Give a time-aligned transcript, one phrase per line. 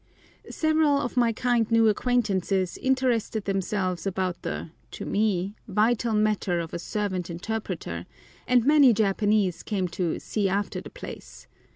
[0.49, 6.73] Several of my kind new acquaintances interested themselves about the (to me) vital matter of
[6.73, 8.07] a servant interpreter,
[8.47, 11.45] and many Japanese came to "see after the place."